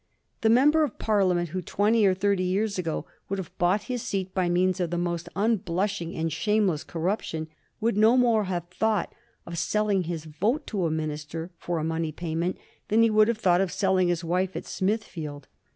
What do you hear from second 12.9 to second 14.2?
he would have thought of selling